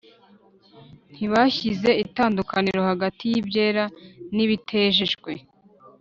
[1.13, 3.83] Ntibashyize itandukaniro hagati y’ibyera
[4.35, 5.31] n’ibitejejwe,